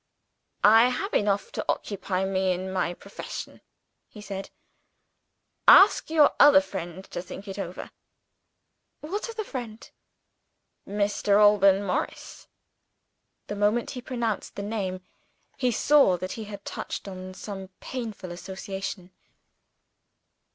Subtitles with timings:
[0.63, 3.61] "I have enough to occupy me in my profession,"
[4.07, 4.49] he said.
[5.67, 7.91] "Ask your other friend to think it over."
[9.01, 9.87] "What other friend?"
[10.87, 11.39] "Mr.
[11.39, 12.47] Alban Morris."
[13.45, 15.01] The moment he pronounced the name,
[15.55, 19.11] he saw that he had touched on some painful association.